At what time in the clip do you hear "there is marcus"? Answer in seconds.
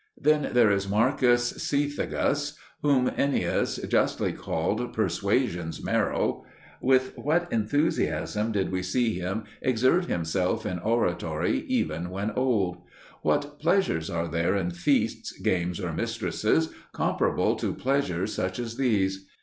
0.53-1.53